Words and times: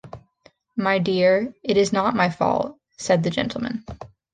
‘My 0.75 0.97
dear, 0.97 1.53
it’s 1.61 1.93
not 1.93 2.15
my 2.15 2.27
fault,’ 2.31 2.75
said 2.97 3.21
the 3.21 3.29
gentleman. 3.29 3.85